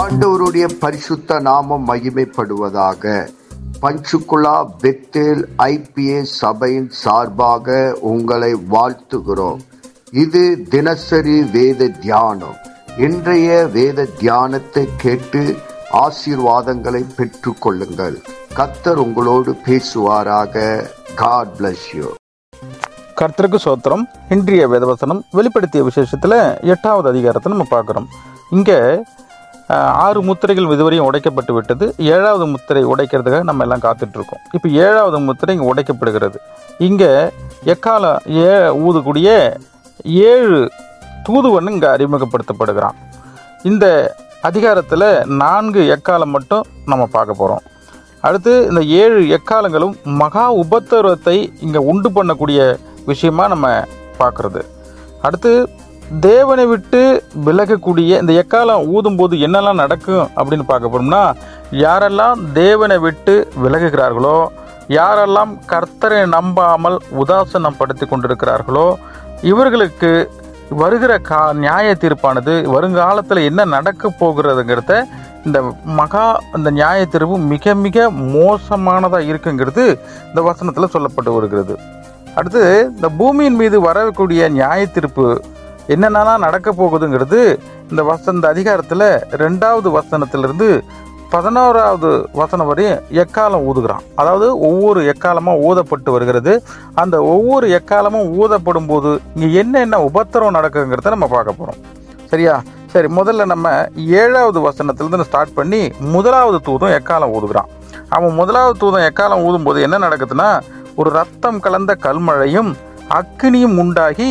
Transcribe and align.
ஆண்டவருடைய 0.00 0.66
பரிசுத்த 0.82 1.38
நாமம் 1.46 1.84
மகிமைப்படுவதாக. 1.90 3.12
பஞ்சுகுலா 3.82 4.56
பெத்தேல் 4.82 5.42
ஐபிஏ 5.64 6.20
சபையின் 6.40 6.88
சார்பாக 7.02 7.76
உங்களை 8.10 8.50
வாழ்த்துகிறோம். 8.74 9.60
இது 10.24 10.42
தினசரி 10.74 11.36
வேத 11.56 11.88
தியானம். 12.04 12.58
இன்றைய 13.06 13.48
வேத 13.76 14.06
தியானத்தை 14.20 14.84
கேட்டு 15.04 15.42
ஆசீர்வாதங்களை 16.04 17.02
பெற்று 17.18 17.52
கொள்ளுங்கள். 17.64 18.16
கத்தர் 18.58 19.02
உங்களோடு 19.06 19.52
பேசுவாராக. 19.66 20.64
காட் 21.22 21.54
பிளஸ் 21.58 21.88
யூ 21.98 22.08
கர்த்தருக்கு 23.20 23.58
சோத்திரம். 23.66 24.02
இன்றைய 24.34 24.64
வேதவசனம் 24.74 25.22
வெளிப்படுத்திய 25.38 25.82
விசேஷத்தில் 25.90 26.40
எட்டாவது 26.74 27.08
அதிகாரத்தை 27.12 27.50
நம்ம 27.54 27.66
பார்க்குறோம். 27.76 28.10
இங்கே 28.56 28.76
ஆறு 30.04 30.20
முத்திரைகள் 30.28 30.66
இதுவரையும் 30.74 31.08
உடைக்கப்பட்டு 31.08 31.52
விட்டது. 31.56 31.86
ஏழாவது 32.14 32.44
முத்திரை 32.52 32.82
உடைக்கிறதுக்காக 32.92 33.46
நம்ம 33.50 33.64
எல்லாம் 33.66 33.82
காத்துட்ருக்கோம். 33.86 34.42
இப்போ 34.56 34.68
ஏழாவது 34.84 35.18
முத்திரை 35.28 35.54
இங்கே 35.56 35.68
உடைக்கப்படுகிறது. 35.72 36.38
இங்கே 36.88 37.10
எக்கால 37.74 38.04
ஏ 38.44 38.54
ஊதுக்கூடிய 38.86 39.28
ஏழு 40.32 40.60
தூதுவன் 41.26 41.72
இங்கே 41.74 41.88
அறிமுகப்படுத்தப்படுகிறான். 41.96 42.98
இந்த 43.70 43.86
அதிகாரத்தில் 44.48 45.08
நான்கு 45.42 45.80
எக்காலம் 45.94 46.34
மட்டும் 46.36 46.66
நம்ம 46.90 47.06
பார்க்க 47.16 47.40
போகிறோம் 47.40 47.64
அடுத்து 48.26 48.52
இந்த 48.70 48.80
ஏழு 49.02 49.20
எக்காலங்களும் 49.36 49.94
மகா 50.22 50.44
உபத்திரவத்தை 50.62 51.36
இங்கே 51.66 51.80
உண்டு 51.90 52.08
பண்ணக்கூடிய 52.16 52.60
விஷயமா 53.10 53.44
நம்ம 53.52 53.66
பார்க்குறது. 54.20 54.62
அடுத்து 55.26 55.52
தேவனை 56.10 56.66
விட்டு 56.66 57.22
விலகக்கூடிய 57.44 58.20
இந்த 58.20 58.32
எக்காலம் 58.32 58.84
ஊதும்போது 58.86 59.38
என்னெல்லாம் 59.38 59.74
நடக்கும் 59.74 60.28
அப்படின்னு 60.36 60.64
பார்க்க 60.66 60.88
போனோம்னா 60.88 61.32
யாரெல்லாம் 61.70 62.52
தேவனை 62.52 62.98
விட்டு 62.98 63.48
விலகுகிறார்களோ 63.62 64.50
யாரெல்லாம் 64.88 65.58
கர்த்தரை 65.66 66.26
நம்பாமல் 66.26 66.98
உதாசனம் 67.18 67.76
படுத்தி 67.76 68.06
கொண்டிருக்கிறார்களோ 68.06 68.96
இவர்களுக்கு 69.42 70.30
வருகிற 70.70 71.18
கா 71.18 71.52
நியாய 71.52 71.94
தீர்ப்பானது 71.94 72.62
வருங்காலத்தில் 72.68 73.44
என்ன 73.44 73.64
நடக்க 73.64 74.08
போகிறதுங்கிறத 74.20 75.06
இந்த 75.44 75.62
மகா 75.84 76.40
இந்த 76.56 76.70
நியாய 76.70 77.06
தீர்வு 77.06 77.38
மிக 77.38 77.74
மிக 77.74 78.10
மோசமானதாக 78.10 79.24
இருக்குங்கிறது 79.24 79.84
இந்த 80.28 80.42
வசனத்தில் 80.42 80.92
சொல்லப்பட்டு 80.92 81.34
வருகிறது. 81.34 81.78
அடுத்து 82.34 82.92
இந்த 82.96 83.08
பூமியின் 83.08 83.54
மீது 83.54 83.80
வரக்கூடிய 83.80 84.48
நியாய 84.48 84.86
தீர்ப்பு 84.86 85.44
என்னென்னலாம் 85.94 86.44
நடக்க 86.46 86.68
போகுதுங்கிறது 86.80 87.40
இந்த 87.90 88.02
வசந்த 88.12 88.44
அதிகாரத்தில் 88.54 89.08
ரெண்டாவது 89.42 89.88
வசனத்திலிருந்து 89.98 90.68
பதினோராவது 91.32 92.10
வசனம் 92.40 92.68
வரையும் 92.70 93.00
எக்காலம் 93.22 93.64
ஊதுகிறான். 93.70 94.04
அதாவது 94.20 94.46
ஒவ்வொரு 94.68 95.00
எக்காலமாக 95.12 95.62
ஊதப்பட்டு 95.68 96.10
வருகிறது. 96.14 96.52
அந்த 97.02 97.16
ஒவ்வொரு 97.34 97.66
எக்காலமும் 97.78 98.28
ஊதப்படும் 98.40 98.88
போது 98.90 99.10
இங்கே 99.34 99.48
என்னென்ன 99.62 100.00
உபத்திரம் 100.08 100.56
நடக்குங்கிறத 100.58 101.14
நம்ம 101.14 101.28
பார்க்க 101.34 101.58
போகிறோம் 101.58 101.80
சரியா? 102.30 102.54
சரி 102.92 103.08
முதல்ல 103.18 103.46
நம்ம 103.52 103.68
ஏழாவது 104.20 104.58
வசனத்திலிருந்து 104.68 105.28
ஸ்டார்ட் 105.28 105.56
பண்ணி 105.58 105.82
முதலாவது 106.14 106.60
தூதம் 106.68 106.94
எக்காலம் 106.98 107.34
ஊதுகிறான். 107.36 107.68
அவன் 108.16 108.38
முதலாவது 108.40 108.76
தூதம் 108.82 109.06
எக்காலம் 109.08 109.44
ஊதும்போது 109.48 109.78
என்ன 109.86 109.96
நடக்குதுன்னா 110.06 110.50
ஒரு 111.00 111.10
ரத்தம் 111.18 111.60
கலந்த 111.66 111.92
கல்மழையும் 112.06 112.70
அக்கினியும் 113.18 113.76
உண்டாகி 113.82 114.30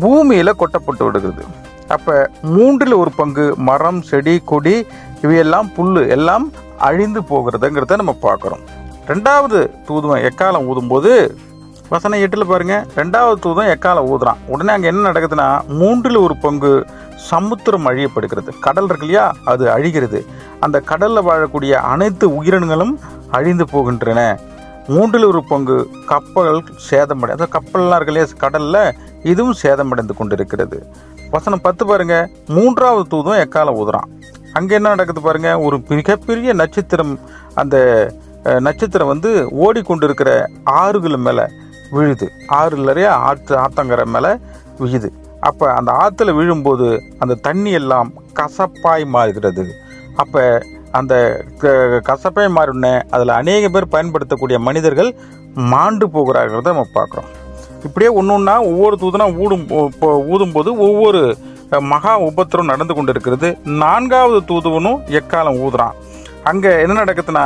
பூமியில் 0.00 0.56
கொட்டப்பட்டு 0.56 1.04
விடுகிறது. 1.04 1.44
அப்போ 1.88 2.30
மூன்றில் 2.42 2.92
ஒரு 2.92 3.10
பங்கு 3.10 3.54
மரம் 3.56 4.02
செடி 4.02 4.42
கொடி 4.44 4.86
இவையெல்லாம் 5.22 5.72
புல் 5.72 6.08
எல்லாம் 6.08 6.52
அழிந்து 6.78 7.20
போகிறதுங்கிறத 7.20 7.96
நம்ம 7.96 8.16
பார்க்குறோம். 8.22 8.64
ரெண்டாவது 9.06 9.70
தூதுவன் 9.86 10.22
எக்காலம் 10.22 10.68
ஊதும்போது? 10.70 11.34
வசனம் 11.88 12.20
எட்டில் 12.20 12.46
பாருங்கள் 12.46 12.86
ரெண்டாவது 12.96 13.34
தூதம் 13.34 13.66
எக்காலம் 13.66 14.08
ஊதுறான்? 14.12 14.36
உடனே 14.46 14.72
அங்கே 14.72 14.86
என்ன 14.86 15.10
நடக்குதுன்னா 15.10 15.66
மூன்றில் 15.66 16.16
ஒரு 16.16 16.36
பங்கு 16.36 16.86
சமுத்திரம் 17.16 17.86
அழியப்படுகிறது. 17.86 18.48
கடல் 18.60 18.84
இருக்கு 18.84 19.06
இல்லையா? 19.06 19.32
அது 19.44 19.70
அழிகிறது. 19.70 20.26
அந்த 20.60 20.80
கடலில் 20.80 21.22
வாழக்கூடிய 21.22 21.70
அனைத்து 21.70 22.36
உயிரினங்களும் 22.36 23.00
அழிந்து 23.30 23.64
போகின்றன. 23.64 24.38
மூன்றில் 24.86 25.24
ஒரு 25.24 25.44
பங்கு 25.44 25.90
கப்பல் 26.06 26.64
சேதமடை. 26.90 27.34
அதாவது 27.34 27.54
கப்பல்லாம் 27.56 27.94
இருக்கு 27.94 28.12
இல்லையா 28.12 28.26
கடலில்? 28.36 28.94
இதுவும் 29.22 29.58
சேதமடைந்து 29.62 30.14
கொண்டிருக்கிறது. 30.16 30.86
வசனம் 31.30 31.60
பத்து 31.60 31.86
பாருங்க. 31.86 32.30
மூன்றாவது 32.46 33.08
தூதும் 33.08 33.40
எக்கால 33.44 33.70
ஊதுறான். 33.70 34.08
அங்கே 34.52 34.74
என்ன 34.74 34.88
நடக்குது 34.88 35.20
பாருங்க. 35.20 35.60
ஒரு 35.60 35.82
மிகப்பெரிய 35.88 36.52
நட்சத்திரம் 36.52 37.20
அந்த 37.54 37.76
நட்சத்திரம் 38.60 39.06
வந்து 39.06 39.30
ஓடிக்கொண்டிருக்கிற 39.64 40.46
ஆறுகள் 40.64 41.16
மேலே 41.16 41.44
விழுது. 41.90 42.30
ஆறு 42.46 42.76
நிறைய 42.76 43.12
ஆற்று 43.12 43.56
ஆத்தங்கரை 43.56 44.04
மேலே 44.04 44.36
விழுது. 44.78 45.12
அப்போ 45.40 45.72
அந்த 45.72 45.90
ஆற்றுல 46.02 46.34
விழும்போது 46.34 47.02
அந்த 47.18 47.34
தண்ணி 47.34 47.70
எல்லாம் 47.70 48.12
கசப்பாய் 48.40 49.04
மாறுகிறது. 49.06 49.64
அப்போ 50.16 50.62
அந்த 50.94 51.14
க- 51.58 52.00
கசப்பாய் 52.08 53.02
அதில் 53.10 53.38
அநேக 53.40 53.68
பேர் 53.68 53.88
பயன்படுத்தக்கூடிய 53.88 54.58
மனிதர்கள் 54.58 55.10
மாண்டு 55.54 56.06
போகிறார்கிறத 56.06 56.68
நம்ம 56.70 56.86
பார்க்குறோம். 56.94 57.30
இப்படியே 57.84 58.10
ஒன்று 58.10 58.34
ஒன்றா 58.34 58.54
ஒவ்வொரு 58.62 58.96
தூதனா 59.00 59.26
ஊடும் 59.38 59.66
ஊதும்போது 60.32 60.70
ஒவ்வொரு 60.86 61.22
மகா 61.92 62.12
உபத்திரம் 62.20 62.70
நடந்து 62.72 62.94
கொண்டு 62.94 63.10
இருக்கிறது 63.10 63.58
நான்காவது 63.82 64.40
தூதுவனும் 64.48 65.00
எக்காலம் 65.18 65.60
ஊதுறான். 65.66 65.94
அங்கே 66.44 66.72
என்ன 66.80 67.04
நடக்குதுன்னா 67.04 67.44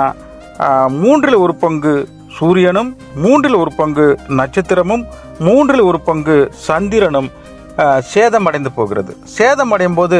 மூன்றில் 1.03 1.43
ஒரு 1.45 1.55
பங்கு 1.55 1.95
சூரியனும் 2.39 2.91
மூன்றில் 3.15 3.61
ஒரு 3.63 3.71
பங்கு 3.77 4.07
நட்சத்திரமும் 4.29 5.05
மூன்றில் 5.39 5.87
ஒரு 5.91 6.01
பங்கு 6.01 6.37
சந்திரனும் 6.69 7.31
சேதமடைந்து 8.15 8.71
போகிறது. 8.75 9.13
சேதமடையும் 9.39 9.99
போது 10.01 10.19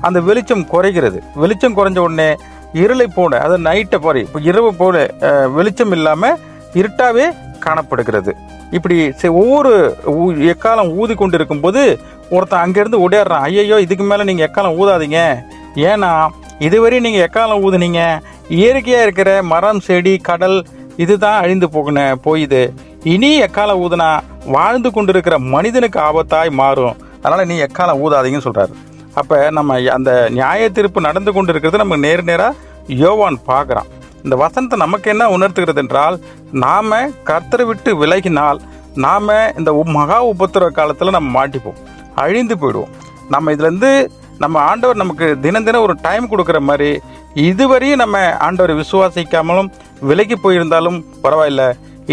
அந்த 0.00 0.20
வெளிச்சம் 0.20 0.66
குறைகிறது. 0.66 1.22
வெளிச்சம் 1.34 1.76
குறைஞ்ச 1.76 1.98
உடனே 1.98 2.30
இருளை 2.72 3.06
போல 3.06 3.40
அது 3.40 3.58
நைட்டை 3.58 3.96
போல 3.96 4.18
இப்போ 4.18 4.40
இரவு 4.40 4.74
போல 4.74 5.14
வெளிச்சம் 5.48 5.92
இல்லாமல் 5.92 6.38
இருட்டாவே 6.74 7.28
காணப்படுகிறது. 7.58 8.36
இப்படி 8.70 9.08
செ- 9.08 9.32
ஒவ்வொரு 9.32 9.96
ஊ- 10.06 10.54
எக்காலம் 10.54 10.94
ஊதி 10.94 11.14
கொண்டு 11.14 11.36
இருக்கும்போது 11.36 11.98
ஒருத்தன் 12.30 12.70
அங்கேருந்து 12.70 13.08
ஓடிடுறான் 13.08 13.46
ஐயையோ 13.48 13.80
இதுக்கு 13.80 14.04
மேலே 14.04 14.24
நீங்கள் 14.24 14.48
எக்காலம் 14.48 14.80
ஊதாதீங்க? 14.80 15.44
ஏன்னா 15.74 16.28
இதுவரையும் 16.58 17.00
நீங்கள் 17.00 17.28
எக்காலம் 17.28 17.62
ஊதுனீங்க? 17.62 18.20
இயற்கையாக 18.48 19.02
இருக்கிற 19.02 19.42
மரம் 19.42 19.80
செடி 19.80 20.16
கடல் 20.16 20.66
இதுதான் 20.96 21.40
அழிந்து 21.40 21.66
போகண 21.66 22.16
போயுது. 22.24 22.72
இனி 23.04 23.42
எக்காலம் 23.42 23.80
ஊதுனா 23.80 24.20
வாழ்ந்து 24.46 24.90
கொண்டிருக்கிற 24.90 25.38
மனிதனுக்கு 25.38 26.00
ஆபத்தாய் 26.00 26.50
மாறும். 26.50 26.96
அதனால் 27.22 27.46
நீ 27.46 27.60
எக்காலம் 27.60 28.00
ஊதாதீங்கன்னு 28.04 28.44
சொல்கிறாரு 28.44 28.70
அப்போ 29.14 29.50
நம்ம 29.50 29.78
அந்த 29.90 30.28
நியாய 30.30 30.70
தீர்ப்பு 30.70 31.00
நடந்து 31.00 31.32
கொண்டிருக்கிறது 31.32 31.82
நம்ம 31.82 31.96
நேர் 31.96 32.24
நேராக 32.24 32.54
யோவான் 32.86 33.38
பார்க்குறான். 33.46 33.88
இந்த 34.22 34.36
வசனத்தை 34.36 34.78
நமக்கு 34.78 35.10
என்ன 35.10 35.30
உணர்த்துகிறது 35.30 35.80
என்றால் 35.82 36.20
நாம் 36.50 36.92
கர்த்தரை 37.24 37.64
விட்டு 37.66 38.06
விலகினால் 38.06 38.60
நாம் 38.94 39.28
இந்த 39.56 39.84
மகா 39.84 40.18
உபத்திரவ 40.24 40.70
காலத்தில் 40.70 41.10
நம்ம 41.10 41.28
மாட்டிப்போம். 41.38 41.78
அழிந்து 42.14 42.54
போயிடுவோம். 42.54 42.94
நம்ம 43.28 43.52
இதுலேருந்து 43.52 44.08
நம்ம 44.38 44.60
ஆண்டவர் 44.60 44.96
நமக்கு 44.96 45.40
தினம் 45.40 45.64
தினம் 45.64 45.82
ஒரு 45.82 45.94
டைம் 46.02 46.30
கொடுக்குற 46.30 46.58
மாதிரி 46.60 47.00
இதுவரையும் 47.34 48.02
நம்ம 48.02 48.18
ஆண்டவரை 48.46 48.74
விசுவாசிக்காமலும் 48.82 49.70
விலகி 50.00 50.36
போயிருந்தாலும் 50.42 51.04
பரவாயில்ல. 51.22 51.62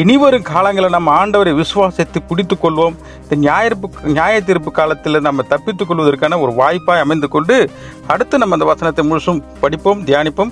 இனி 0.01 0.15
வரும் 0.21 0.47
காலங்களில் 0.49 0.95
நம்ம 0.95 1.09
ஆண்டவரை 1.19 1.51
விசுவாசத்தை 1.59 2.21
பிடித்து 2.29 2.55
கொள்வோம். 2.55 2.95
இந்த 3.23 3.35
நியாயப்பு 3.43 3.87
நியாய 4.15 4.41
தீர்ப்பு 4.47 4.71
காலத்தில் 4.79 5.25
நம்ம 5.27 5.43
தப்பித்துக் 5.51 5.89
கொள்வதற்கான 5.89 6.39
ஒரு 6.43 6.51
வாய்ப்பாய் 6.61 7.03
அமைந்து 7.03 7.27
கொண்டு 7.35 7.55
அடுத்து 8.13 8.41
நம்ம 8.41 8.57
அந்த 8.57 8.67
வசனத்தை 8.71 9.03
முழுசும் 9.09 9.41
படிப்போம் 9.61 10.01
தியானிப்போம். 10.09 10.51